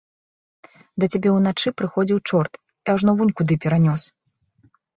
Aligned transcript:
Да 1.03 1.09
цябе 1.13 1.29
ўначы 1.35 1.73
прыходзіў 1.83 2.21
чорт 2.29 2.53
і 2.85 2.89
ажно 2.97 3.11
вунь 3.23 3.35
куды 3.43 3.53
перанёс! 3.69 4.01